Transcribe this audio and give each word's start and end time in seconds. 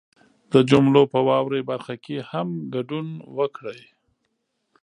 د 0.51 0.53
جملو 0.69 1.03
په 1.11 1.19
واورئ 1.27 1.61
برخه 1.71 1.95
کې 2.03 2.15
هم 2.31 2.47
ګډون 2.73 3.07
وکړئ 3.37 3.81